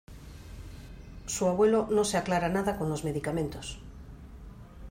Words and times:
Su 1.27 1.45
abuelo 1.47 1.87
no 1.91 2.03
se 2.05 2.17
aclara 2.17 2.49
nada 2.49 2.75
con 2.79 2.89
los 2.89 3.03
medicamentos. 3.03 3.77